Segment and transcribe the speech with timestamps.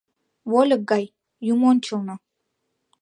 [0.51, 1.05] Волььык гай,
[1.51, 2.15] юмончылно!